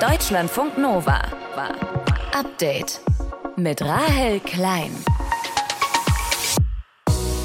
[0.00, 1.20] Deutschlandfunk Nova.
[2.32, 3.02] Update
[3.56, 4.90] mit Rahel Klein.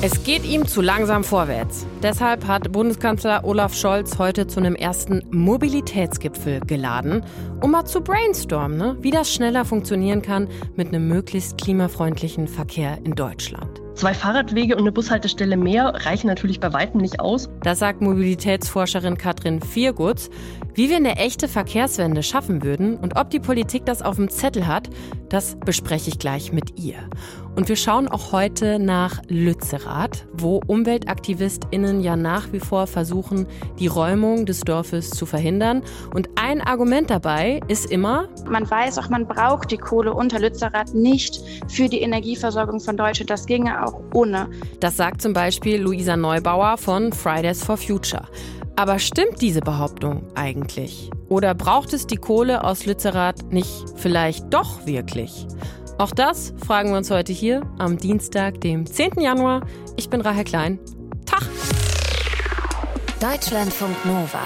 [0.01, 1.85] Es geht ihm zu langsam vorwärts.
[2.01, 7.25] Deshalb hat Bundeskanzler Olaf Scholz heute zu einem ersten Mobilitätsgipfel geladen,
[7.59, 8.95] um mal zu brainstormen, ne?
[9.01, 10.47] wie das schneller funktionieren kann
[10.77, 13.81] mit einem möglichst klimafreundlichen Verkehr in Deutschland.
[13.95, 17.49] Zwei Fahrradwege und eine Bushaltestelle mehr reichen natürlich bei weitem nicht aus.
[17.63, 20.29] Das sagt Mobilitätsforscherin Katrin Viergutz.
[20.75, 24.67] Wie wir eine echte Verkehrswende schaffen würden und ob die Politik das auf dem Zettel
[24.67, 24.89] hat,
[25.29, 26.97] das bespreche ich gleich mit ihr.
[27.55, 33.47] Und wir schauen auch heute nach Lützerath, wo UmweltaktivistInnen ja nach wie vor versuchen,
[33.79, 35.81] die Räumung des Dorfes zu verhindern.
[36.13, 40.93] Und ein Argument dabei ist immer, man weiß auch, man braucht die Kohle unter Lützerath
[40.93, 43.29] nicht für die Energieversorgung von Deutschland.
[43.29, 44.49] Das ginge auch ohne.
[44.81, 48.27] Das sagt zum Beispiel Luisa Neubauer von Fridays for Future.
[48.77, 51.09] Aber stimmt diese Behauptung eigentlich?
[51.29, 55.47] Oder braucht es die Kohle aus Lützerath nicht vielleicht doch wirklich?
[55.97, 59.21] Auch das fragen wir uns heute hier am Dienstag, dem 10.
[59.21, 59.65] Januar.
[59.95, 60.79] Ich bin Rahel Klein.
[61.25, 61.43] Tag!
[63.21, 64.41] Deutschlandfunk Nova.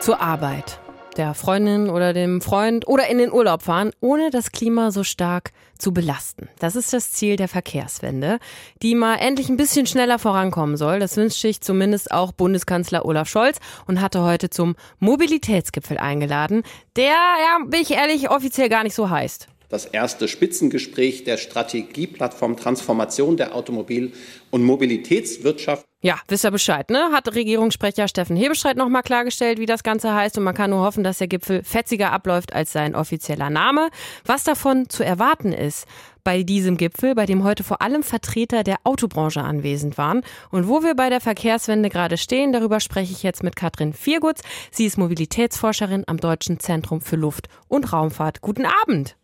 [0.00, 0.80] Zur Arbeit.
[1.20, 5.52] Der Freundin oder dem Freund oder in den Urlaub fahren, ohne das Klima so stark
[5.76, 6.48] zu belasten.
[6.60, 8.38] Das ist das Ziel der Verkehrswende,
[8.80, 10.98] die mal endlich ein bisschen schneller vorankommen soll.
[10.98, 16.62] Das wünscht sich zumindest auch Bundeskanzler Olaf Scholz und hatte heute zum Mobilitätsgipfel eingeladen,
[16.96, 22.56] der, ja, bin ich ehrlich, offiziell gar nicht so heißt das erste Spitzengespräch der Strategieplattform
[22.56, 24.12] Transformation der Automobil-
[24.50, 25.86] und Mobilitätswirtschaft.
[26.02, 27.10] Ja, wisst ihr Bescheid, ne?
[27.12, 30.38] Hat Regierungssprecher Steffen Hebestreit nochmal klargestellt, wie das Ganze heißt.
[30.38, 33.90] Und man kann nur hoffen, dass der Gipfel fetziger abläuft als sein offizieller Name.
[34.24, 35.86] Was davon zu erwarten ist
[36.24, 40.22] bei diesem Gipfel, bei dem heute vor allem Vertreter der Autobranche anwesend waren.
[40.50, 44.40] Und wo wir bei der Verkehrswende gerade stehen, darüber spreche ich jetzt mit Katrin Viergutz.
[44.70, 48.40] Sie ist Mobilitätsforscherin am Deutschen Zentrum für Luft- und Raumfahrt.
[48.40, 49.16] Guten Abend.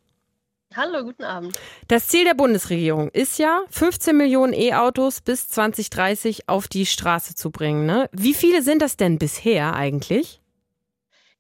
[0.76, 1.58] Hallo, guten Abend.
[1.88, 7.50] Das Ziel der Bundesregierung ist ja, 15 Millionen E-Autos bis 2030 auf die Straße zu
[7.50, 7.86] bringen.
[7.86, 8.10] Ne?
[8.12, 10.42] Wie viele sind das denn bisher eigentlich?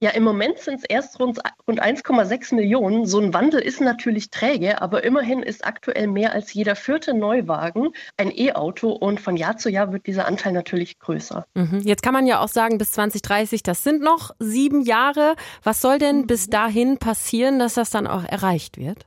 [0.00, 1.38] Ja, im Moment sind es erst rund,
[1.68, 3.04] rund 1,6 Millionen.
[3.04, 7.92] So ein Wandel ist natürlich träge, aber immerhin ist aktuell mehr als jeder vierte Neuwagen
[8.16, 11.44] ein E-Auto und von Jahr zu Jahr wird dieser Anteil natürlich größer.
[11.54, 11.80] Mhm.
[11.80, 15.34] Jetzt kann man ja auch sagen, bis 2030, das sind noch sieben Jahre.
[15.62, 19.06] Was soll denn bis dahin passieren, dass das dann auch erreicht wird?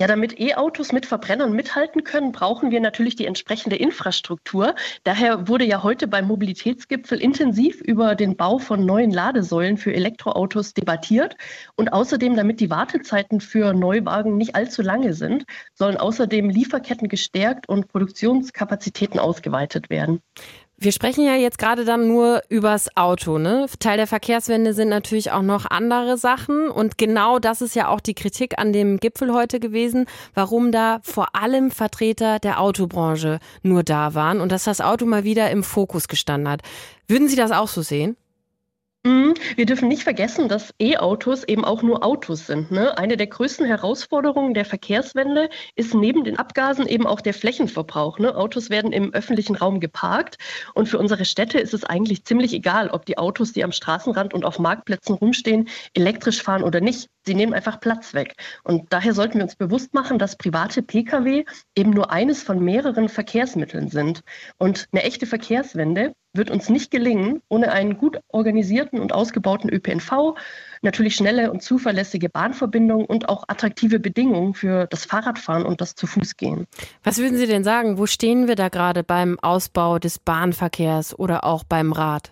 [0.00, 4.74] Ja, damit E-Autos mit Verbrennern mithalten können, brauchen wir natürlich die entsprechende Infrastruktur.
[5.04, 10.72] Daher wurde ja heute beim Mobilitätsgipfel intensiv über den Bau von neuen Ladesäulen für Elektroautos
[10.72, 11.36] debattiert.
[11.76, 15.44] Und außerdem, damit die Wartezeiten für Neuwagen nicht allzu lange sind,
[15.74, 20.22] sollen außerdem Lieferketten gestärkt und Produktionskapazitäten ausgeweitet werden.
[20.82, 23.36] Wir sprechen ja jetzt gerade dann nur übers Auto.
[23.36, 23.66] Ne?
[23.80, 26.70] Teil der Verkehrswende sind natürlich auch noch andere Sachen.
[26.70, 31.00] Und genau das ist ja auch die Kritik an dem Gipfel heute gewesen, warum da
[31.02, 35.64] vor allem Vertreter der Autobranche nur da waren und dass das Auto mal wieder im
[35.64, 36.62] Fokus gestanden hat.
[37.08, 38.16] Würden Sie das auch so sehen?
[39.02, 39.32] Mhm.
[39.56, 42.70] Wir dürfen nicht vergessen, dass E-Autos eben auch nur Autos sind.
[42.70, 42.98] Ne?
[42.98, 48.18] Eine der größten Herausforderungen der Verkehrswende ist neben den Abgasen eben auch der Flächenverbrauch.
[48.18, 48.36] Ne?
[48.36, 50.36] Autos werden im öffentlichen Raum geparkt
[50.74, 54.34] und für unsere Städte ist es eigentlich ziemlich egal, ob die Autos, die am Straßenrand
[54.34, 57.08] und auf Marktplätzen rumstehen, elektrisch fahren oder nicht.
[57.24, 58.34] Sie nehmen einfach Platz weg.
[58.64, 61.44] Und daher sollten wir uns bewusst machen, dass private Pkw
[61.74, 64.20] eben nur eines von mehreren Verkehrsmitteln sind.
[64.58, 70.34] Und eine echte Verkehrswende wird uns nicht gelingen ohne einen gut organisierten und ausgebauten ÖPNV,
[70.82, 76.66] natürlich schnelle und zuverlässige Bahnverbindungen und auch attraktive Bedingungen für das Fahrradfahren und das Zu-Fuß-Gehen.
[77.02, 77.98] Was würden Sie denn sagen?
[77.98, 82.30] Wo stehen wir da gerade beim Ausbau des Bahnverkehrs oder auch beim Rad?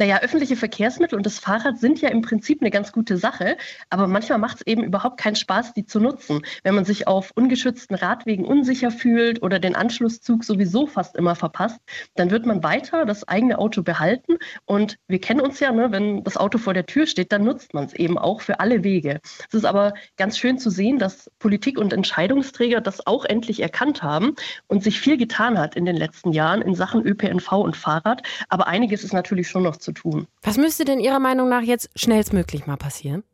[0.00, 3.56] Naja, öffentliche Verkehrsmittel und das Fahrrad sind ja im Prinzip eine ganz gute Sache,
[3.90, 6.42] aber manchmal macht es eben überhaupt keinen Spaß, die zu nutzen.
[6.62, 11.80] Wenn man sich auf ungeschützten Radwegen unsicher fühlt oder den Anschlusszug sowieso fast immer verpasst,
[12.14, 14.36] dann wird man weiter das eigene Auto behalten.
[14.66, 17.74] Und wir kennen uns ja, ne, wenn das Auto vor der Tür steht, dann nutzt
[17.74, 19.20] man es eben auch für alle Wege.
[19.48, 24.04] Es ist aber ganz schön zu sehen, dass Politik und Entscheidungsträger das auch endlich erkannt
[24.04, 24.36] haben
[24.68, 28.22] und sich viel getan hat in den letzten Jahren in Sachen ÖPNV und Fahrrad.
[28.48, 30.26] Aber einiges ist natürlich schon noch zu zu tun.
[30.42, 33.24] Was müsste denn Ihrer Meinung nach jetzt schnellstmöglich mal passieren?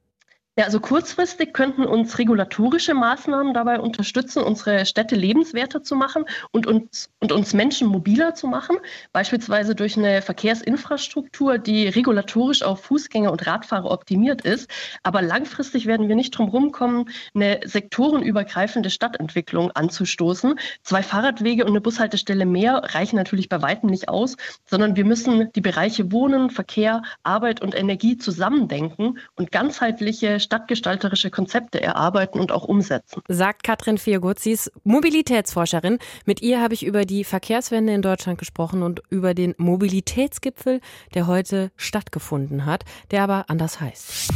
[0.56, 6.68] Ja, also kurzfristig könnten uns regulatorische Maßnahmen dabei unterstützen, unsere Städte lebenswerter zu machen und
[6.68, 8.76] uns, und uns Menschen mobiler zu machen,
[9.12, 14.70] beispielsweise durch eine Verkehrsinfrastruktur, die regulatorisch auf Fußgänger und Radfahrer optimiert ist.
[15.02, 20.54] Aber langfristig werden wir nicht drum rumkommen, eine sektorenübergreifende Stadtentwicklung anzustoßen.
[20.84, 24.36] Zwei Fahrradwege und eine Bushaltestelle mehr reichen natürlich bei weitem nicht aus,
[24.66, 31.80] sondern wir müssen die Bereiche Wohnen, Verkehr, Arbeit und Energie zusammendenken und ganzheitliche stadtgestalterische Konzepte
[31.80, 33.22] erarbeiten und auch umsetzen.
[33.28, 34.38] Sagt Katrin Viergut.
[34.38, 35.98] Sie ist Mobilitätsforscherin.
[36.24, 40.80] Mit ihr habe ich über die Verkehrswende in Deutschland gesprochen und über den Mobilitätsgipfel,
[41.14, 44.30] der heute stattgefunden hat, der aber anders heißt.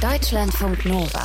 [0.00, 1.22] Deutschlandfunk Nova.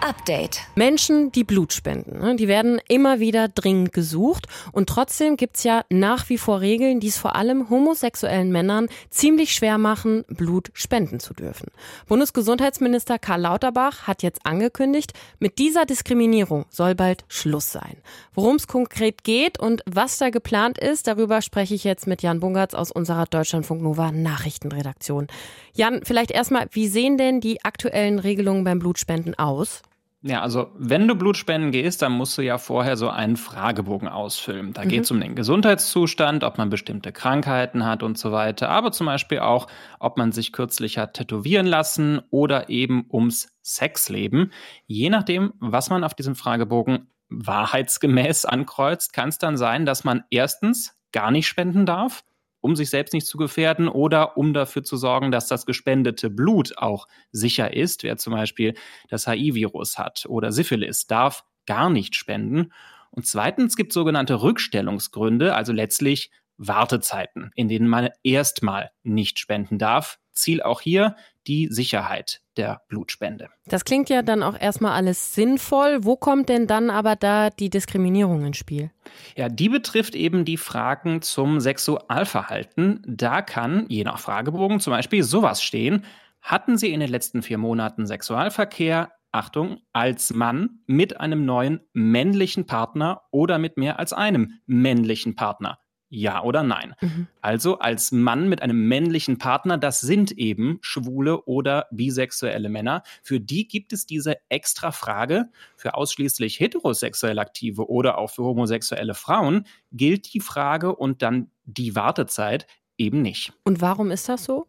[0.00, 0.60] Update.
[0.76, 4.46] Menschen, die Blut spenden, ne, die werden immer wieder dringend gesucht.
[4.72, 9.52] Und trotzdem gibt's ja nach wie vor Regeln, die es vor allem homosexuellen Männern ziemlich
[9.52, 11.68] schwer machen, Blut spenden zu dürfen.
[12.06, 17.96] Bundesgesundheitsminister Karl Lauterbach hat jetzt angekündigt, mit dieser Diskriminierung soll bald Schluss sein.
[18.34, 22.40] Worum es konkret geht und was da geplant ist, darüber spreche ich jetzt mit Jan
[22.40, 25.26] Bungertz aus unserer Deutschlandfunk Nova Nachrichtenredaktion.
[25.74, 29.82] Jan, vielleicht erstmal, wie sehen denn die aktuellen Regelungen beim Blutspenden aus?
[30.20, 34.72] Ja, also wenn du Blutspenden gehst, dann musst du ja vorher so einen Fragebogen ausfüllen.
[34.72, 34.88] Da mhm.
[34.88, 39.06] geht es um den Gesundheitszustand, ob man bestimmte Krankheiten hat und so weiter, aber zum
[39.06, 39.68] Beispiel auch,
[40.00, 44.52] ob man sich kürzlich hat tätowieren lassen oder eben ums Sexleben.
[44.86, 50.24] Je nachdem, was man auf diesem Fragebogen wahrheitsgemäß ankreuzt, kann es dann sein, dass man
[50.30, 52.24] erstens gar nicht spenden darf
[52.68, 56.76] um sich selbst nicht zu gefährden oder um dafür zu sorgen, dass das gespendete Blut
[56.76, 58.02] auch sicher ist.
[58.02, 58.74] Wer zum Beispiel
[59.08, 62.74] das HIV-Virus hat oder Syphilis, darf gar nicht spenden.
[63.10, 69.78] Und zweitens gibt es sogenannte Rückstellungsgründe, also letztlich Wartezeiten, in denen man erstmal nicht spenden
[69.78, 70.18] darf.
[70.32, 71.16] Ziel auch hier
[71.48, 73.48] die Sicherheit der Blutspende.
[73.66, 76.00] Das klingt ja dann auch erstmal alles sinnvoll.
[76.02, 78.90] Wo kommt denn dann aber da die Diskriminierung ins Spiel?
[79.36, 83.02] Ja, die betrifft eben die Fragen zum Sexualverhalten.
[83.06, 86.04] Da kann, je nach Fragebogen, zum Beispiel sowas stehen.
[86.42, 89.10] Hatten Sie in den letzten vier Monaten Sexualverkehr?
[89.30, 95.78] Achtung, als Mann mit einem neuen männlichen Partner oder mit mehr als einem männlichen Partner.
[96.10, 96.94] Ja oder nein.
[97.00, 97.26] Mhm.
[97.42, 103.02] Also als Mann mit einem männlichen Partner, das sind eben schwule oder bisexuelle Männer.
[103.22, 105.50] Für die gibt es diese extra Frage.
[105.76, 111.94] Für ausschließlich heterosexuell aktive oder auch für homosexuelle Frauen gilt die Frage und dann die
[111.94, 112.66] Wartezeit
[112.96, 113.52] eben nicht.
[113.64, 114.66] Und warum ist das so?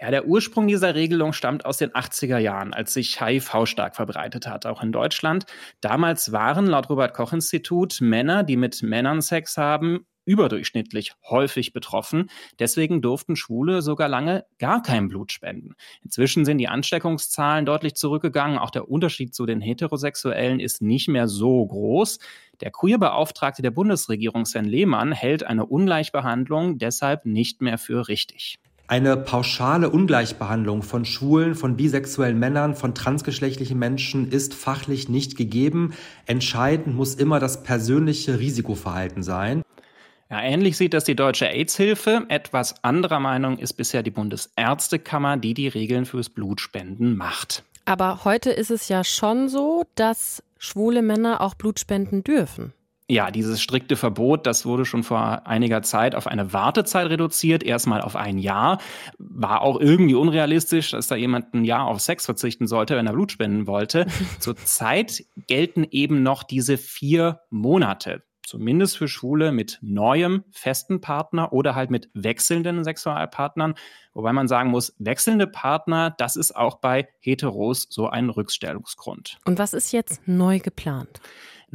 [0.00, 4.46] Ja, der Ursprung dieser Regelung stammt aus den 80er Jahren, als sich HIV stark verbreitet
[4.46, 5.46] hat, auch in Deutschland.
[5.80, 12.30] Damals waren laut Robert Koch Institut Männer, die mit Männern Sex haben, überdurchschnittlich häufig betroffen.
[12.58, 15.74] Deswegen durften Schwule sogar lange gar kein Blut spenden.
[16.02, 18.58] Inzwischen sind die Ansteckungszahlen deutlich zurückgegangen.
[18.58, 22.18] Auch der Unterschied zu den Heterosexuellen ist nicht mehr so groß.
[22.60, 28.58] Der Queer-Beauftragte der Bundesregierung Sven Lehmann hält eine Ungleichbehandlung deshalb nicht mehr für richtig.
[28.86, 35.94] Eine pauschale Ungleichbehandlung von Schwulen, von bisexuellen Männern, von transgeschlechtlichen Menschen ist fachlich nicht gegeben.
[36.26, 39.62] Entscheidend muss immer das persönliche Risikoverhalten sein.
[40.34, 42.26] Ja, ähnlich sieht das die Deutsche AIDS-Hilfe.
[42.28, 47.62] Etwas anderer Meinung ist bisher die Bundesärztekammer, die die Regeln fürs Blutspenden macht.
[47.84, 52.72] Aber heute ist es ja schon so, dass schwule Männer auch Blut spenden dürfen.
[53.08, 58.00] Ja, dieses strikte Verbot, das wurde schon vor einiger Zeit auf eine Wartezeit reduziert, erstmal
[58.00, 58.80] auf ein Jahr.
[59.18, 63.12] War auch irgendwie unrealistisch, dass da jemand ein Jahr auf Sex verzichten sollte, wenn er
[63.12, 64.06] Blut spenden wollte.
[64.40, 71.74] Zurzeit gelten eben noch diese vier Monate zumindest für Schwule mit neuem festen Partner oder
[71.74, 73.74] halt mit wechselnden Sexualpartnern.
[74.12, 79.38] Wobei man sagen muss, wechselnde Partner, das ist auch bei Heteros so ein Rückstellungsgrund.
[79.44, 81.20] Und was ist jetzt neu geplant?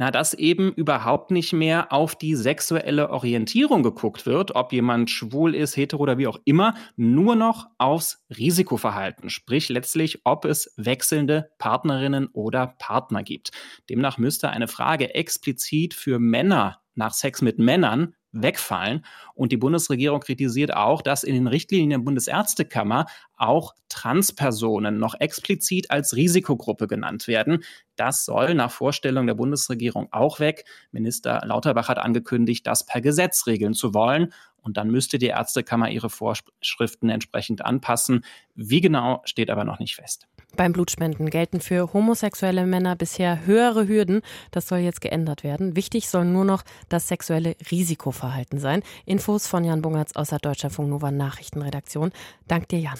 [0.00, 5.54] Na, dass eben überhaupt nicht mehr auf die sexuelle Orientierung geguckt wird, ob jemand schwul
[5.54, 11.50] ist, hetero oder wie auch immer, nur noch aufs Risikoverhalten, sprich letztlich, ob es wechselnde
[11.58, 13.50] Partnerinnen oder Partner gibt.
[13.90, 19.04] Demnach müsste eine Frage explizit für Männer nach Sex mit Männern wegfallen.
[19.34, 23.06] Und die Bundesregierung kritisiert auch, dass in den Richtlinien der Bundesärztekammer
[23.36, 27.64] auch Transpersonen noch explizit als Risikogruppe genannt werden.
[27.96, 30.64] Das soll nach Vorstellung der Bundesregierung auch weg.
[30.92, 34.32] Minister Lauterbach hat angekündigt, das per Gesetz regeln zu wollen.
[34.62, 38.24] Und dann müsste die Ärztekammer ihre Vorschriften entsprechend anpassen.
[38.54, 40.28] Wie genau steht aber noch nicht fest.
[40.56, 44.22] Beim Blutspenden gelten für homosexuelle Männer bisher höhere Hürden.
[44.50, 45.76] Das soll jetzt geändert werden.
[45.76, 48.82] Wichtig soll nur noch das sexuelle Risikoverhalten sein.
[49.06, 52.12] Infos von Jan Bungertz aus der Deutschlandfunk Nova Nachrichtenredaktion.
[52.48, 52.98] Dank dir, Jan.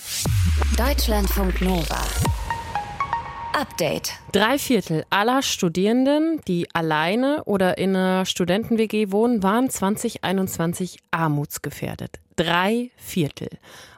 [0.76, 2.00] Deutschlandfunk Nova.
[3.52, 4.12] Update.
[4.32, 12.20] Drei Viertel aller Studierenden, die alleine oder in einer Studenten-WG wohnen, waren 2021 armutsgefährdet.
[12.40, 13.50] Drei Viertel.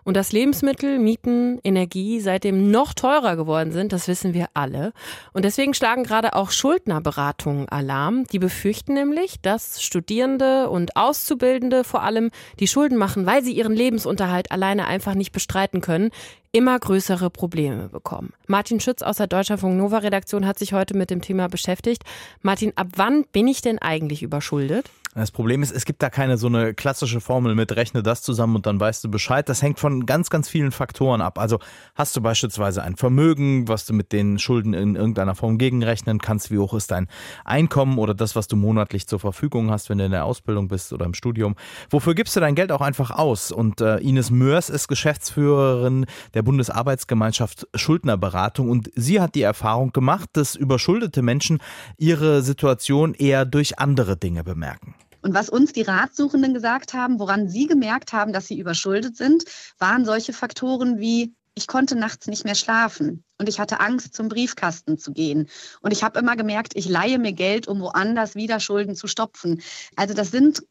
[0.03, 4.93] Und dass Lebensmittel, Mieten, Energie seitdem noch teurer geworden sind, das wissen wir alle.
[5.33, 8.25] Und deswegen schlagen gerade auch Schuldnerberatungen Alarm.
[8.33, 13.75] Die befürchten nämlich, dass Studierende und Auszubildende vor allem die Schulden machen, weil sie ihren
[13.75, 16.11] Lebensunterhalt alleine einfach nicht bestreiten können,
[16.51, 18.33] immer größere Probleme bekommen.
[18.49, 22.03] Martin Schütz aus der Deutschlandfunk Nova Redaktion hat sich heute mit dem Thema beschäftigt.
[22.41, 24.91] Martin, ab wann bin ich denn eigentlich überschuldet?
[25.15, 28.57] Das Problem ist, es gibt da keine so eine klassische Formel mit rechne das zusammen
[28.57, 29.47] und dann weißt du Bescheid.
[29.47, 31.39] Das hängt von ganz, ganz vielen Faktoren ab.
[31.39, 31.59] Also
[31.95, 36.51] hast du beispielsweise ein Vermögen, was du mit den Schulden in irgendeiner Form gegenrechnen kannst,
[36.51, 37.09] wie hoch ist dein
[37.45, 40.95] Einkommen oder das, was du monatlich zur Verfügung hast, wenn du in der Ausbildung bist
[40.95, 41.57] oder im Studium.
[41.91, 43.53] Wofür gibst du dein Geld auch einfach aus?
[43.53, 50.31] Und äh, Ines Mörs ist Geschäftsführerin der Bundesarbeitsgemeinschaft Schuldnerberatung und sie hat die Erfahrung gemacht,
[50.33, 51.59] dass überschuldete Menschen
[51.99, 54.95] ihre Situation eher durch andere Dinge bemerken.
[55.23, 59.45] Und was uns die Ratsuchenden gesagt haben, woran sie gemerkt haben, dass sie überschuldet sind,
[59.79, 64.29] waren solche Faktoren wie ich konnte nachts nicht mehr schlafen und ich hatte Angst, zum
[64.29, 65.49] Briefkasten zu gehen.
[65.83, 69.61] Und ich habe immer gemerkt, ich leihe mir Geld, um woanders wieder Schulden zu stopfen.
[69.97, 70.63] Also das sind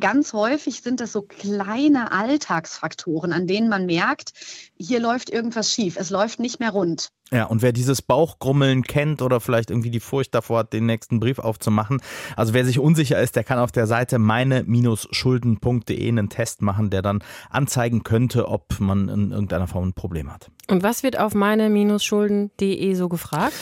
[0.00, 4.32] ganz häufig sind das so kleine Alltagsfaktoren, an denen man merkt,
[4.76, 7.10] hier läuft irgendwas schief, es läuft nicht mehr rund.
[7.30, 11.20] Ja, und wer dieses Bauchgrummeln kennt oder vielleicht irgendwie die Furcht davor hat, den nächsten
[11.20, 12.02] Brief aufzumachen,
[12.36, 17.00] also wer sich unsicher ist, der kann auf der Seite meine-schulden.de einen Test machen, der
[17.00, 20.50] dann anzeigen könnte, ob man in irgendeiner Form ein Problem hat.
[20.68, 23.54] Und was wird auf meine-schulden.de so gefragt?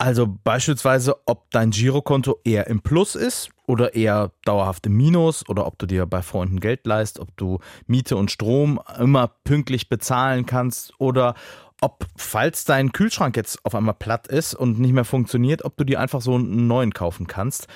[0.00, 5.66] Also beispielsweise, ob dein Girokonto eher im Plus ist oder eher dauerhaft im Minus oder
[5.66, 10.46] ob du dir bei Freunden Geld leist, ob du Miete und Strom immer pünktlich bezahlen
[10.46, 11.34] kannst oder
[11.80, 15.82] ob, falls dein Kühlschrank jetzt auf einmal platt ist und nicht mehr funktioniert, ob du
[15.82, 17.66] dir einfach so einen neuen kaufen kannst.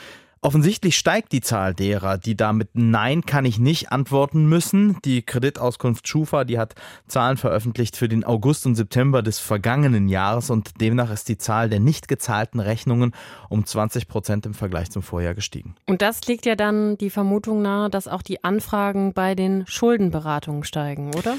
[0.45, 4.97] Offensichtlich steigt die Zahl derer, die damit Nein kann ich nicht antworten müssen.
[5.05, 6.75] Die Kreditauskunft Schufa, die hat
[7.07, 11.69] Zahlen veröffentlicht für den August und September des vergangenen Jahres und demnach ist die Zahl
[11.69, 13.13] der nicht gezahlten Rechnungen
[13.51, 15.77] um 20 Prozent im Vergleich zum Vorjahr gestiegen.
[15.87, 20.65] Und das legt ja dann die Vermutung nahe, dass auch die Anfragen bei den Schuldenberatungen
[20.65, 21.37] steigen, oder?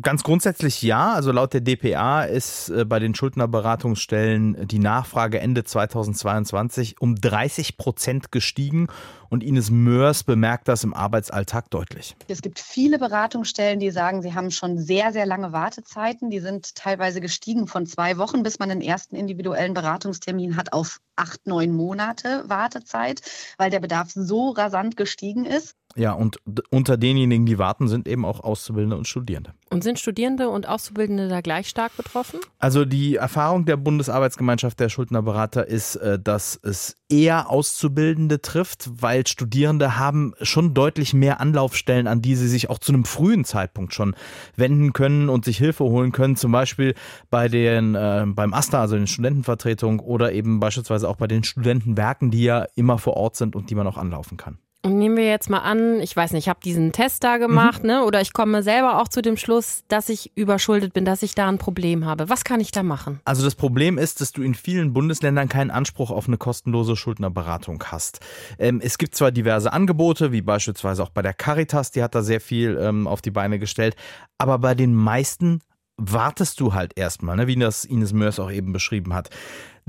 [0.00, 1.12] Ganz grundsätzlich ja.
[1.12, 7.76] Also laut der DPA ist äh, bei den Schuldnerberatungsstellen die Nachfrage Ende 2022 um 30
[7.76, 8.86] Prozent Prozent gestiegen
[9.30, 12.14] und Ines Mörs bemerkt das im Arbeitsalltag deutlich.
[12.28, 16.30] Es gibt viele Beratungsstellen, die sagen, sie haben schon sehr, sehr lange Wartezeiten.
[16.30, 21.00] Die sind teilweise gestiegen von zwei Wochen, bis man den ersten individuellen Beratungstermin hat, auf
[21.16, 23.22] acht, neun Monate Wartezeit,
[23.58, 25.74] weil der Bedarf so rasant gestiegen ist.
[25.96, 26.38] Ja, und
[26.70, 29.54] unter denjenigen, die warten, sind eben auch Auszubildende und Studierende.
[29.70, 32.38] Und sind Studierende und Auszubildende da gleich stark betroffen?
[32.58, 39.26] Also die Erfahrung der Bundesarbeitsgemeinschaft der Schuldnerberater ist, äh, dass es eher Auszubildende trifft, weil
[39.26, 43.94] Studierende haben schon deutlich mehr Anlaufstellen, an die sie sich auch zu einem frühen Zeitpunkt
[43.94, 44.14] schon
[44.54, 46.36] wenden können und sich Hilfe holen können.
[46.36, 46.94] Zum Beispiel
[47.30, 52.30] bei den, äh, beim AStA, also den Studentenvertretungen oder eben beispielsweise auch bei den Studentenwerken,
[52.30, 54.58] die ja immer vor Ort sind und die man auch anlaufen kann.
[54.86, 57.82] Und nehmen wir jetzt mal an, ich weiß nicht, ich habe diesen Test da gemacht,
[57.82, 57.88] mhm.
[57.88, 58.04] ne?
[58.04, 61.48] Oder ich komme selber auch zu dem Schluss, dass ich überschuldet bin, dass ich da
[61.48, 62.28] ein Problem habe.
[62.28, 63.18] Was kann ich da machen?
[63.24, 67.82] Also das Problem ist, dass du in vielen Bundesländern keinen Anspruch auf eine kostenlose Schuldnerberatung
[67.82, 68.20] hast.
[68.60, 72.22] Ähm, es gibt zwar diverse Angebote, wie beispielsweise auch bei der Caritas, die hat da
[72.22, 73.96] sehr viel ähm, auf die Beine gestellt,
[74.38, 75.62] aber bei den meisten
[75.96, 77.46] wartest du halt erstmal, ne?
[77.46, 79.30] wie das Ines Mörs auch eben beschrieben hat.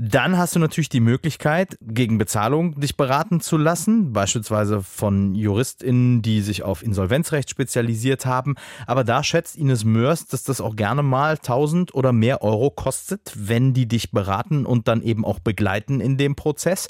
[0.00, 6.22] Dann hast du natürlich die Möglichkeit, gegen Bezahlung dich beraten zu lassen, beispielsweise von JuristInnen,
[6.22, 8.54] die sich auf Insolvenzrecht spezialisiert haben.
[8.86, 13.32] Aber da schätzt Ines Mörs, dass das auch gerne mal 1000 oder mehr Euro kostet,
[13.34, 16.88] wenn die dich beraten und dann eben auch begleiten in dem Prozess.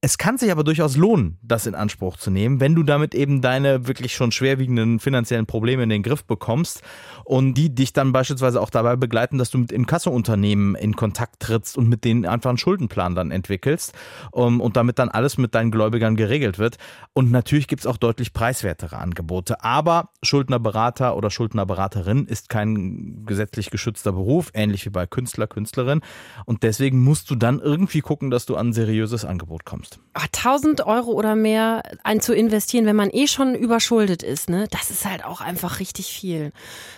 [0.00, 3.40] Es kann sich aber durchaus lohnen, das in Anspruch zu nehmen, wenn du damit eben
[3.40, 6.82] deine wirklich schon schwerwiegenden finanziellen Probleme in den Griff bekommst
[7.24, 11.76] und die dich dann beispielsweise auch dabei begleiten, dass du mit Inkassounternehmen in Kontakt trittst
[11.76, 13.92] und mit denen einfach einen Schuldenplan dann entwickelst
[14.30, 16.76] um, und damit dann alles mit deinen Gläubigern geregelt wird.
[17.12, 19.64] Und natürlich gibt es auch deutlich preiswertere Angebote.
[19.64, 26.02] Aber Schuldnerberater oder Schuldnerberaterin ist kein gesetzlich geschützter Beruf, ähnlich wie bei Künstler, Künstlerin.
[26.44, 29.87] Und deswegen musst du dann irgendwie gucken, dass du an ein seriöses Angebot kommst.
[29.90, 30.08] Bekommst.
[30.18, 34.66] 1000 Euro oder mehr ein zu investieren, wenn man eh schon überschuldet ist, ne?
[34.70, 36.52] Das ist halt auch einfach richtig viel.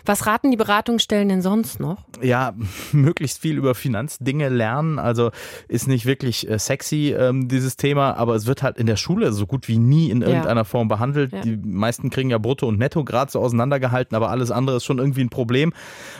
[0.06, 2.04] Was raten die Beratungsstellen denn sonst noch?
[2.22, 2.54] Ja,
[2.92, 4.98] möglichst viel über Finanzdinge lernen.
[4.98, 5.30] Also
[5.68, 9.32] ist nicht wirklich äh, sexy, ähm, dieses Thema, aber es wird halt in der Schule
[9.32, 10.64] so gut wie nie in irgendeiner ja.
[10.64, 11.32] Form behandelt.
[11.32, 11.40] Ja.
[11.42, 14.98] Die meisten kriegen ja Brutto und Netto gerade so auseinandergehalten, aber alles andere ist schon
[14.98, 15.72] irgendwie ein Problem.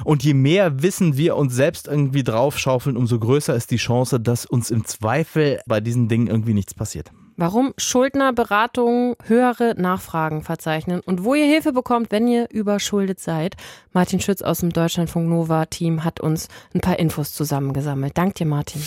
[0.05, 4.47] Und je mehr Wissen wir uns selbst irgendwie draufschaufeln, umso größer ist die Chance, dass
[4.47, 7.11] uns im Zweifel bei diesen Dingen irgendwie nichts passiert.
[7.37, 13.57] Warum Schuldnerberatungen höhere Nachfragen verzeichnen und wo ihr Hilfe bekommt, wenn ihr überschuldet seid.
[13.93, 18.19] Martin Schütz aus dem Deutschlandfunk Nova Team hat uns ein paar Infos zusammengesammelt.
[18.19, 18.83] Dank dir, Martin.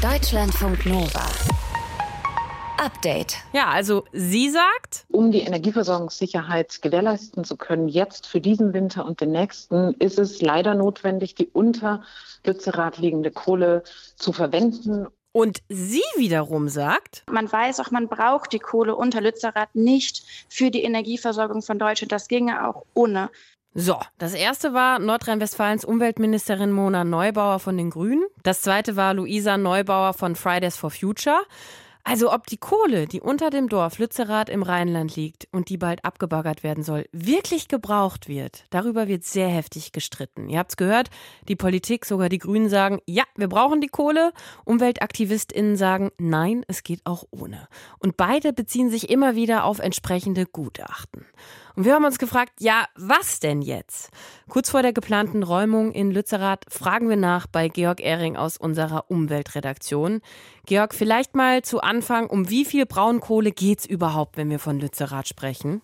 [0.00, 1.26] Deutschlandfunk Nova.
[2.80, 3.38] Update.
[3.52, 9.20] Ja, also sie sagt, um die Energieversorgungssicherheit gewährleisten zu können, jetzt für diesen Winter und
[9.20, 12.02] den nächsten, ist es leider notwendig, die unter
[12.46, 13.82] Lützerath liegende Kohle
[14.14, 15.08] zu verwenden.
[15.32, 20.70] Und sie wiederum sagt, man weiß auch, man braucht die Kohle unter Lützerath nicht für
[20.70, 22.10] die Energieversorgung von Deutschland.
[22.10, 23.30] Das ginge auch ohne.
[23.72, 28.24] So, das erste war Nordrhein-Westfalens Umweltministerin Mona Neubauer von den Grünen.
[28.42, 31.40] Das zweite war Luisa Neubauer von Fridays for Future.
[32.02, 36.04] Also ob die Kohle, die unter dem Dorf Lützerath im Rheinland liegt und die bald
[36.04, 40.48] abgebaggert werden soll, wirklich gebraucht wird, darüber wird sehr heftig gestritten.
[40.48, 41.10] Ihr habt's gehört,
[41.48, 44.32] die Politik, sogar die Grünen sagen, ja, wir brauchen die Kohle.
[44.64, 47.68] Umweltaktivistinnen sagen, nein, es geht auch ohne.
[47.98, 51.26] Und beide beziehen sich immer wieder auf entsprechende Gutachten.
[51.80, 54.10] Und wir haben uns gefragt, ja, was denn jetzt?
[54.50, 59.10] Kurz vor der geplanten Räumung in Lützerath fragen wir nach bei Georg Ehring aus unserer
[59.10, 60.20] Umweltredaktion.
[60.66, 64.78] Georg, vielleicht mal zu Anfang, um wie viel Braunkohle geht es überhaupt, wenn wir von
[64.78, 65.80] Lützerath sprechen?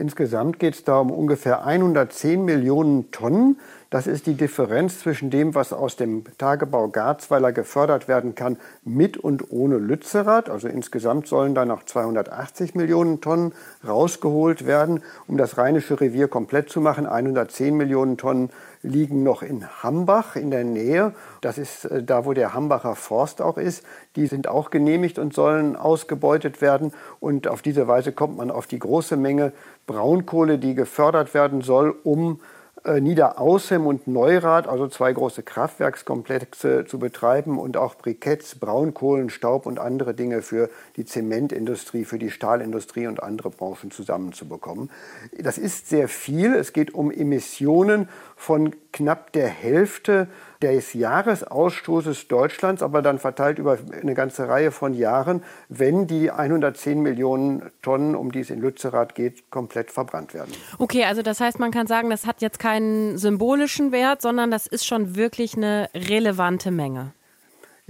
[0.00, 3.58] Insgesamt geht es da um ungefähr 110 Millionen Tonnen.
[3.90, 9.16] Das ist die Differenz zwischen dem, was aus dem Tagebau Garzweiler gefördert werden kann, mit
[9.16, 10.50] und ohne Lützerath.
[10.50, 13.52] Also insgesamt sollen da noch 280 Millionen Tonnen
[13.84, 17.04] rausgeholt werden, um das Rheinische Revier komplett zu machen.
[17.04, 18.50] 110 Millionen Tonnen
[18.82, 21.14] liegen noch in Hambach in der Nähe.
[21.40, 23.84] Das ist äh, da, wo der Hambacher Forst auch ist.
[24.16, 26.92] Die sind auch genehmigt und sollen ausgebeutet werden.
[27.20, 29.52] Und auf diese Weise kommt man auf die große Menge
[29.86, 32.40] Braunkohle, die gefördert werden soll, um
[32.84, 39.66] äh, Niederaußem und Neurath, also zwei große Kraftwerkskomplexe zu betreiben und auch Briketts, Braunkohlen, Staub
[39.66, 44.90] und andere Dinge für die Zementindustrie, für die Stahlindustrie und andere Branchen zusammenzubekommen.
[45.36, 46.54] Das ist sehr viel.
[46.54, 48.08] Es geht um Emissionen
[48.38, 50.28] von knapp der Hälfte
[50.62, 57.02] des Jahresausstoßes Deutschlands, aber dann verteilt über eine ganze Reihe von Jahren, wenn die 110
[57.02, 60.52] Millionen Tonnen, um die es in Lützerath geht, komplett verbrannt werden.
[60.78, 64.68] Okay, also das heißt, man kann sagen, das hat jetzt keinen symbolischen Wert, sondern das
[64.68, 67.12] ist schon wirklich eine relevante Menge.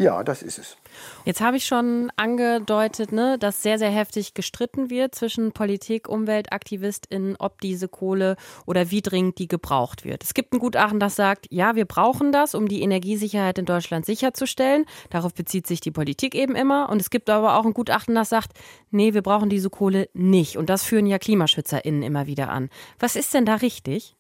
[0.01, 0.77] Ja, das ist es.
[1.25, 7.35] Jetzt habe ich schon angedeutet, ne, dass sehr, sehr heftig gestritten wird zwischen Politik, UmweltaktivistInnen,
[7.41, 10.23] ob diese Kohle oder wie dringend die gebraucht wird.
[10.23, 14.07] Es gibt ein Gutachten, das sagt, ja, wir brauchen das, um die Energiesicherheit in Deutschland
[14.07, 14.85] sicherzustellen.
[15.11, 16.91] Darauf bezieht sich die Politik eben immer.
[16.91, 18.53] Und es gibt aber auch ein Gutachten, das sagt,
[18.93, 20.57] nee, wir brauchen diese Kohle nicht.
[20.57, 22.71] Und das führen ja KlimaschützerInnen immer wieder an.
[23.01, 24.15] Was ist denn da richtig?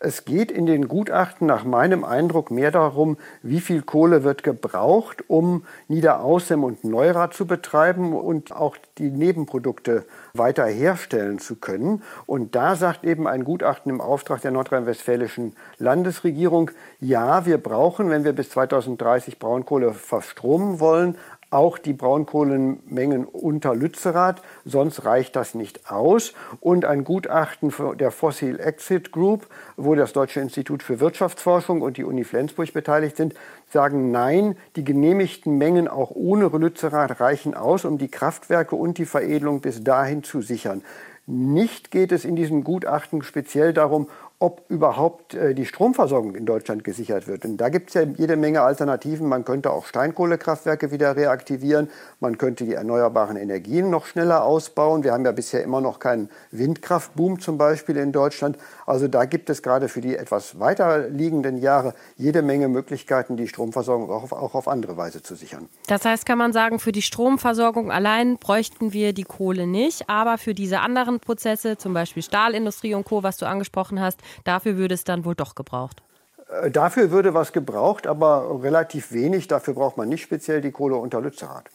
[0.00, 5.24] Es geht in den Gutachten nach meinem Eindruck mehr darum, wie viel Kohle wird gebraucht,
[5.28, 12.02] um Niederaußem und Neurath zu betreiben und auch die Nebenprodukte weiter herstellen zu können.
[12.26, 18.24] Und da sagt eben ein Gutachten im Auftrag der nordrhein-westfälischen Landesregierung, ja, wir brauchen, wenn
[18.24, 21.16] wir bis 2030 Braunkohle verstromen wollen,
[21.50, 26.34] auch die Braunkohlenmengen unter Lützerath, sonst reicht das nicht aus.
[26.60, 32.04] Und ein Gutachten der Fossil Exit Group, wo das Deutsche Institut für Wirtschaftsforschung und die
[32.04, 33.34] Uni Flensburg beteiligt sind,
[33.72, 39.06] sagen nein, die genehmigten Mengen auch ohne Lützerath reichen aus, um die Kraftwerke und die
[39.06, 40.82] Veredelung bis dahin zu sichern.
[41.26, 44.08] Nicht geht es in diesem Gutachten speziell darum,
[44.44, 47.46] ob überhaupt äh, die Stromversorgung in Deutschland gesichert wird.
[47.46, 49.26] Und da gibt es ja jede Menge Alternativen.
[49.26, 51.88] Man könnte auch Steinkohlekraftwerke wieder reaktivieren.
[52.20, 55.02] Man könnte die erneuerbaren Energien noch schneller ausbauen.
[55.02, 58.58] Wir haben ja bisher immer noch keinen Windkraftboom zum Beispiel in Deutschland.
[58.84, 63.48] Also da gibt es gerade für die etwas weiter liegenden Jahre jede Menge Möglichkeiten, die
[63.48, 65.70] Stromversorgung auch auf, auch auf andere Weise zu sichern.
[65.86, 70.10] Das heißt, kann man sagen, für die Stromversorgung allein bräuchten wir die Kohle nicht.
[70.10, 74.76] Aber für diese anderen Prozesse, zum Beispiel Stahlindustrie und Co., was du angesprochen hast, Dafür
[74.76, 76.02] würde es dann wohl doch gebraucht.
[76.48, 79.48] Äh, dafür würde was gebraucht, aber relativ wenig.
[79.48, 81.70] Dafür braucht man nicht speziell die Kohle unter Lützerath.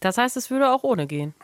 [0.00, 1.34] Das heißt, es würde auch ohne gehen.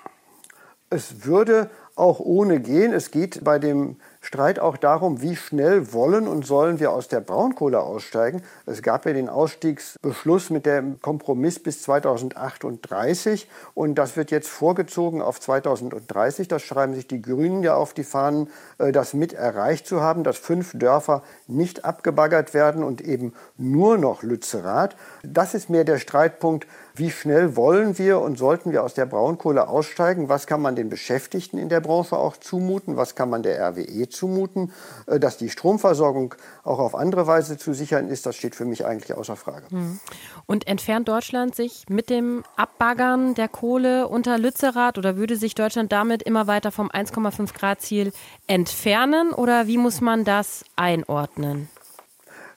[0.90, 2.92] Es würde auch ohne gehen.
[2.92, 7.20] Es geht bei dem Streit auch darum, wie schnell wollen und sollen wir aus der
[7.20, 8.42] Braunkohle aussteigen.
[8.66, 15.22] Es gab ja den Ausstiegsbeschluss mit dem Kompromiss bis 2038 und das wird jetzt vorgezogen
[15.22, 16.48] auf 2030.
[16.48, 20.24] Das schreiben sich die Grünen ja auf die Fahnen, äh, das mit erreicht zu haben,
[20.24, 24.96] dass fünf Dörfer nicht abgebaggert werden und eben nur noch Lützerath.
[25.22, 26.66] Das ist mehr der Streitpunkt,
[26.98, 30.28] wie schnell wollen wir und sollten wir aus der Braunkohle aussteigen?
[30.28, 32.96] Was kann man den Beschäftigten in der Branche auch zumuten?
[32.96, 34.72] Was kann man der RWE zumuten?
[35.06, 36.34] Äh, dass die Stromversorgung
[36.64, 39.66] auch auf andere Weise zu sichern ist, das steht für mich eigentlich außer Frage.
[39.70, 40.00] Hm.
[40.46, 45.92] Und entfernt Deutschland sich mit dem Abbaggern der Kohle unter Lützerath oder würde sich Deutschland
[45.92, 48.12] damit immer weiter vom 1,5 Grad Ziel
[48.46, 51.68] entfernen oder wie muss man das einordnen?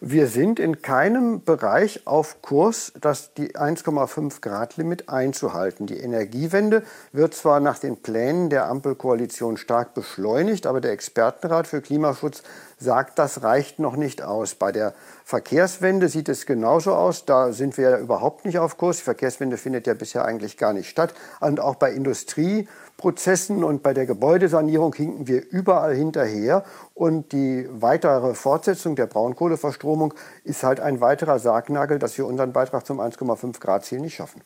[0.03, 5.85] Wir sind in keinem Bereich auf Kurs, das die 1,5 Grad Limit einzuhalten.
[5.85, 11.81] Die Energiewende wird zwar nach den Plänen der Ampelkoalition stark beschleunigt, aber der Expertenrat für
[11.81, 12.41] Klimaschutz
[12.81, 14.55] sagt, das reicht noch nicht aus.
[14.55, 17.25] Bei der Verkehrswende sieht es genauso aus.
[17.25, 18.97] Da sind wir überhaupt nicht auf Kurs.
[18.97, 21.13] Die Verkehrswende findet ja bisher eigentlich gar nicht statt.
[21.39, 22.67] Und auch bei Industrie
[22.97, 26.63] Prozessen und bei der Gebäudesanierung hinken wir überall hinterher.
[26.93, 30.13] Und die weitere Fortsetzung der Braunkohleverstromung
[30.43, 34.41] ist halt ein weiterer Sargnagel, dass wir unseren Beitrag zum 1,5 Grad Ziel nicht schaffen.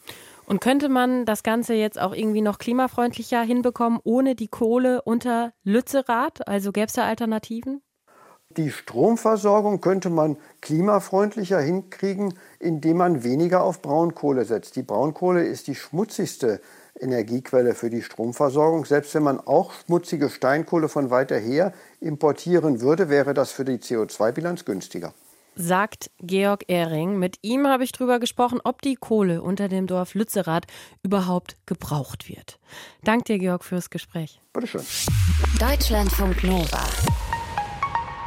[0.45, 5.53] Und könnte man das Ganze jetzt auch irgendwie noch klimafreundlicher hinbekommen, ohne die Kohle unter
[5.63, 6.47] Lützerath?
[6.47, 7.81] Also gäbe es da Alternativen?
[8.57, 14.77] Die Stromversorgung könnte man klimafreundlicher hinkriegen, indem man weniger auf Braunkohle setzt.
[14.77, 16.61] Die Braunkohle ist die schmutzigste
[16.97, 18.85] Energiequelle für die Stromversorgung.
[18.85, 23.77] Selbst wenn man auch schmutzige Steinkohle von weiter her importieren würde, wäre das für die
[23.77, 25.13] CO2-Bilanz günstiger.
[25.57, 27.17] Sagt Georg Ehring.
[27.17, 30.65] Mit ihm habe ich darüber gesprochen, ob die Kohle unter dem Dorf Lützerath
[31.01, 32.59] überhaupt gebraucht wird.
[33.03, 34.41] Dank dir, Georg, fürs Gespräch.
[34.53, 34.81] Bitteschön.
[35.59, 36.83] Deutschlandfunk Nova.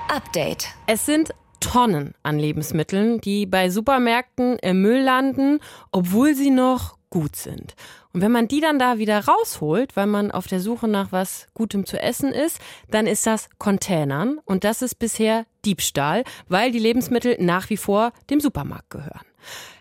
[0.09, 0.69] Update.
[0.87, 5.61] Es sind Tonnen an Lebensmitteln, die bei Supermärkten im Müll landen,
[5.93, 7.75] obwohl sie noch gut sind.
[8.13, 11.47] Und wenn man die dann da wieder rausholt, weil man auf der Suche nach was
[11.55, 12.59] Gutem zu essen ist,
[12.91, 18.13] dann ist das Containern und das ist bisher Diebstahl, weil die Lebensmittel nach wie vor
[18.31, 19.27] dem Supermarkt gehören.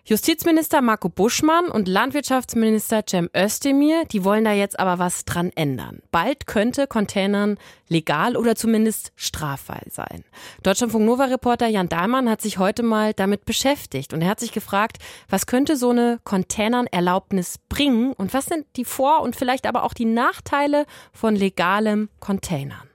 [0.09, 6.01] Justizminister Marco Buschmann und Landwirtschaftsminister Cem Özdemir, die wollen da jetzt aber was dran ändern.
[6.11, 7.57] Bald könnte Containern
[7.89, 10.23] legal oder zumindest straffrei sein.
[10.63, 14.53] Deutschlandfunk Nova Reporter Jan Dahlmann hat sich heute mal damit beschäftigt und er hat sich
[14.53, 19.83] gefragt, was könnte so eine Containern-Erlaubnis bringen und was sind die Vor- und vielleicht aber
[19.83, 22.87] auch die Nachteile von legalem Containern?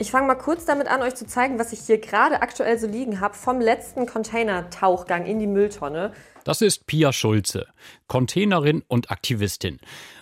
[0.00, 2.86] Ich fange mal kurz damit an, euch zu zeigen, was ich hier gerade aktuell so
[2.86, 6.12] liegen habe vom letzten Container-Tauchgang in die Mülltonne.
[6.44, 7.66] Das ist Pia Schulze,
[8.06, 9.78] Containerin und Aktivistin.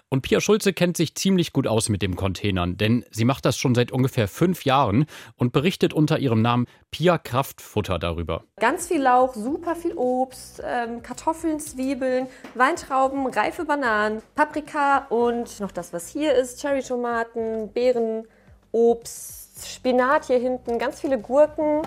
[0.08, 3.58] Und Pia Schulze kennt sich ziemlich gut aus mit dem Containern, denn sie macht das
[3.58, 5.04] schon seit ungefähr fünf Jahren
[5.36, 8.42] und berichtet unter ihrem Namen Pia Kraftfutter darüber.
[8.58, 15.72] Ganz viel Lauch, super viel Obst, ähm, Kartoffeln, Zwiebeln, Weintrauben, reife Bananen, Paprika und noch
[15.72, 18.26] das, was hier ist, Cherrytomaten, Beeren,
[18.72, 21.82] Obst, Spinat hier hinten, ganz viele Gurken,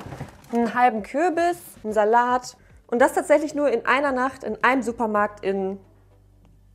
[0.53, 2.55] einen halben Kürbis, einen Salat.
[2.91, 5.79] Und das tatsächlich nur in einer Nacht in einem Supermarkt in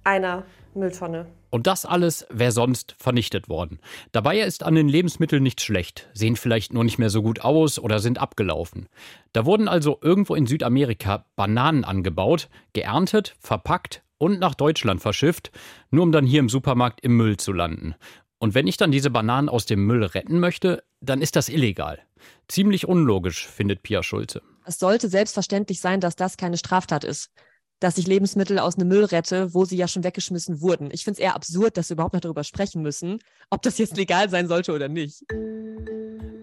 [0.02, 1.26] einer Mülltonne.
[1.50, 3.78] Und das alles wäre sonst vernichtet worden.
[4.12, 7.78] Dabei ist an den Lebensmitteln nichts schlecht, sehen vielleicht nur nicht mehr so gut aus
[7.78, 8.88] oder sind abgelaufen.
[9.32, 15.50] Da wurden also irgendwo in Südamerika Bananen angebaut, geerntet, verpackt und nach Deutschland verschifft,
[15.90, 17.94] nur um dann hier im Supermarkt im Müll zu landen.
[18.38, 22.00] Und wenn ich dann diese Bananen aus dem Müll retten möchte, dann ist das illegal.
[22.48, 24.42] Ziemlich unlogisch, findet Pia Schulze.
[24.66, 27.30] Es sollte selbstverständlich sein, dass das keine Straftat ist.
[27.78, 30.88] Dass ich Lebensmittel aus einem Müll rette, wo sie ja schon weggeschmissen wurden.
[30.90, 33.96] Ich finde es eher absurd, dass wir überhaupt noch darüber sprechen müssen, ob das jetzt
[33.96, 35.22] legal sein sollte oder nicht.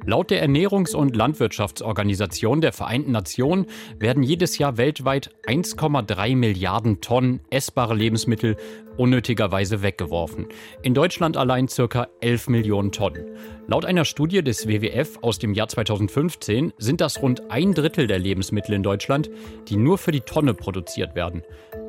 [0.06, 7.40] Laut der Ernährungs- und Landwirtschaftsorganisation der Vereinten Nationen werden jedes Jahr weltweit 1,3 Milliarden Tonnen
[7.50, 8.58] essbare Lebensmittel
[8.98, 10.48] unnötigerweise weggeworfen.
[10.82, 13.26] In Deutschland allein circa 11 Millionen Tonnen.
[13.68, 18.20] Laut einer Studie des WWF aus dem Jahr 2015 sind das rund ein Drittel der
[18.20, 19.30] Lebensmittel in Deutschland,
[19.70, 21.44] die nur für die Tonne produziert werden.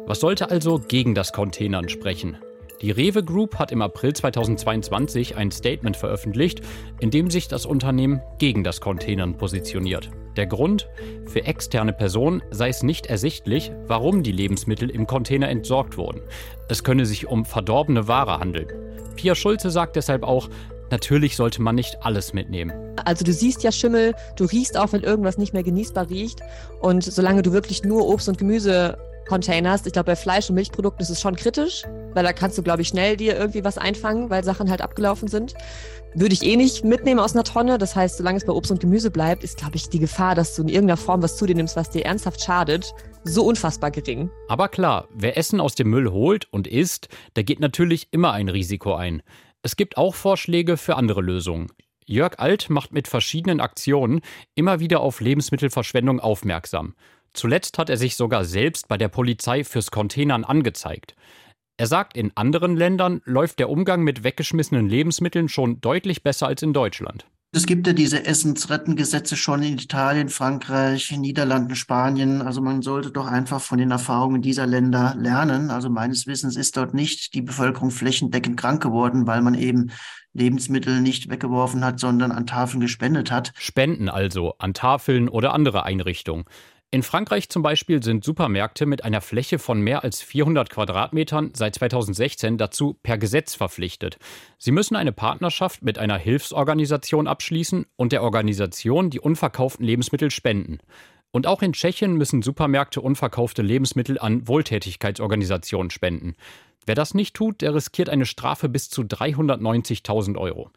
[0.07, 2.37] Was sollte also gegen das Containern sprechen?
[2.81, 6.61] Die Rewe Group hat im April 2022 ein Statement veröffentlicht,
[7.01, 10.11] in dem sich das Unternehmen gegen das Containern positioniert.
[10.37, 10.89] Der Grund?
[11.27, 16.21] Für externe Personen sei es nicht ersichtlich, warum die Lebensmittel im Container entsorgt wurden.
[16.69, 18.69] Es könne sich um verdorbene Ware handeln.
[19.17, 20.49] Pia Schulze sagt deshalb auch,
[20.91, 22.73] Natürlich sollte man nicht alles mitnehmen.
[23.05, 26.41] Also du siehst ja Schimmel, du riechst auch, wenn irgendwas nicht mehr genießbar riecht.
[26.81, 29.79] Und solange du wirklich nur Obst und Gemüse Container.
[29.85, 31.83] Ich glaube, bei Fleisch- und Milchprodukten ist es schon kritisch,
[32.13, 35.29] weil da kannst du, glaube ich, schnell dir irgendwie was einfangen, weil Sachen halt abgelaufen
[35.29, 35.55] sind.
[36.15, 37.79] Würde ich eh nicht mitnehmen aus einer Tonne.
[37.79, 40.55] Das heißt, solange es bei Obst und Gemüse bleibt, ist, glaube ich, die Gefahr, dass
[40.55, 44.31] du in irgendeiner Form was zu dir nimmst, was dir ernsthaft schadet, so unfassbar gering.
[44.49, 48.49] Aber klar, wer Essen aus dem Müll holt und isst, der geht natürlich immer ein
[48.49, 49.23] Risiko ein.
[49.63, 51.69] Es gibt auch Vorschläge für andere Lösungen.
[52.07, 54.21] Jörg Alt macht mit verschiedenen Aktionen
[54.55, 56.95] immer wieder auf Lebensmittelverschwendung aufmerksam.
[57.35, 61.15] Zuletzt hat er sich sogar selbst bei der Polizei fürs Containern angezeigt.
[61.77, 66.63] Er sagt, in anderen Ländern läuft der Umgang mit weggeschmissenen Lebensmitteln schon deutlich besser als
[66.63, 67.27] in Deutschland.
[67.57, 72.43] Es gibt ja diese Essensrettengesetze schon in Italien, Frankreich, Niederlanden, Spanien.
[72.43, 75.71] Also man sollte doch einfach von den Erfahrungen dieser Länder lernen.
[75.71, 79.93] Also meines Wissens ist dort nicht die Bevölkerung flächendeckend krank geworden, weil man eben
[80.33, 83.53] Lebensmittel nicht weggeworfen hat, sondern an Tafeln gespendet hat.
[83.57, 86.45] Spenden also an Tafeln oder andere Einrichtungen.
[86.95, 91.75] In Frankreich zum Beispiel sind Supermärkte mit einer Fläche von mehr als 400 Quadratmetern seit
[91.75, 94.17] 2016 dazu per Gesetz verpflichtet.
[94.59, 100.79] Sie müssen eine Partnerschaft mit einer Hilfsorganisation abschließen und der Organisation die unverkauften Lebensmittel spenden.
[101.33, 106.37] Und auch in Tschechien müssen Supermärkte unverkaufte Lebensmittel an Wohltätigkeitsorganisationen spenden.
[106.87, 110.71] Wer das nicht tut, der riskiert eine Strafe bis zu 390.000 Euro.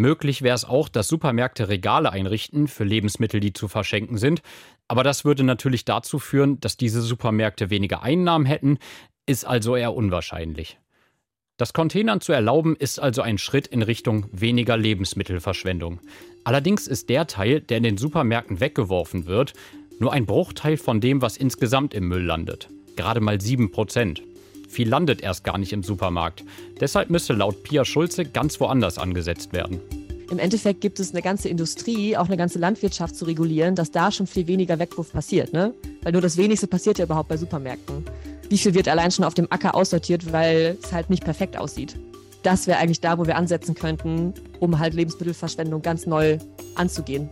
[0.00, 4.42] Möglich wäre es auch, dass Supermärkte Regale einrichten für Lebensmittel, die zu verschenken sind.
[4.88, 8.78] Aber das würde natürlich dazu führen, dass diese Supermärkte weniger Einnahmen hätten,
[9.26, 10.78] ist also eher unwahrscheinlich.
[11.58, 16.00] Das Containern zu erlauben, ist also ein Schritt in Richtung weniger Lebensmittelverschwendung.
[16.44, 19.52] Allerdings ist der Teil, der in den Supermärkten weggeworfen wird,
[19.98, 22.68] nur ein Bruchteil von dem, was insgesamt im Müll landet.
[22.96, 24.22] Gerade mal 7 Prozent.
[24.68, 26.44] Viel landet erst gar nicht im Supermarkt.
[26.80, 29.80] Deshalb müsste laut Pia Schulze ganz woanders angesetzt werden.
[30.30, 34.12] Im Endeffekt gibt es eine ganze Industrie, auch eine ganze Landwirtschaft zu regulieren, dass da
[34.12, 35.54] schon viel weniger Wegwurf passiert.
[35.54, 35.72] Ne?
[36.02, 38.04] Weil nur das Wenigste passiert ja überhaupt bei Supermärkten.
[38.50, 41.98] Wie viel wird allein schon auf dem Acker aussortiert, weil es halt nicht perfekt aussieht?
[42.42, 46.38] Das wäre eigentlich da, wo wir ansetzen könnten, um halt Lebensmittelverschwendung ganz neu
[46.74, 47.30] anzugehen.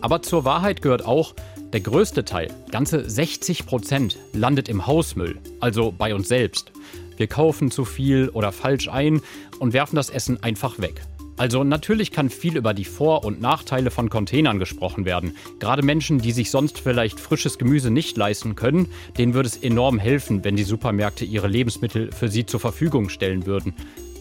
[0.00, 1.34] Aber zur Wahrheit gehört auch,
[1.72, 6.72] der größte Teil, ganze 60 Prozent, landet im Hausmüll, also bei uns selbst.
[7.18, 9.20] Wir kaufen zu viel oder falsch ein
[9.58, 11.02] und werfen das Essen einfach weg.
[11.38, 15.36] Also natürlich kann viel über die Vor- und Nachteile von Containern gesprochen werden.
[15.60, 20.00] Gerade Menschen, die sich sonst vielleicht frisches Gemüse nicht leisten können, denen würde es enorm
[20.00, 23.72] helfen, wenn die Supermärkte ihre Lebensmittel für sie zur Verfügung stellen würden.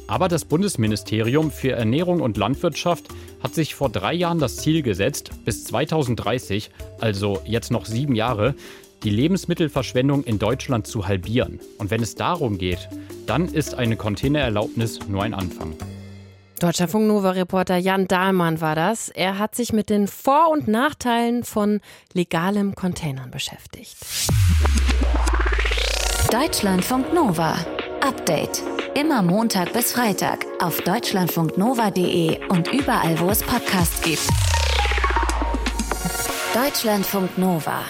[0.06, 3.08] Aber das Bundesministerium für Ernährung und Landwirtschaft
[3.42, 6.70] hat sich vor drei Jahren das Ziel gesetzt, bis 2030,
[7.02, 8.54] also jetzt noch sieben Jahre,
[9.04, 11.60] die Lebensmittelverschwendung in Deutschland zu halbieren.
[11.80, 12.88] Und wenn es darum geht,
[13.26, 15.76] dann ist eine Containererlaubnis nur ein Anfang.
[16.60, 19.10] Deutschlandfunk Nova-Reporter Jan Dahlmann war das.
[19.10, 21.82] Er hat sich mit den Vor- und Nachteilen von
[22.14, 23.96] legalem Containern beschäftigt.
[26.32, 27.56] Deutschlandfunk Nova.
[28.02, 28.64] Update.
[28.96, 34.28] Immer Montag bis Freitag auf deutschlandfunknova.de und überall, wo es Podcasts gibt.
[36.56, 37.82] Deutschlandfunk Nova.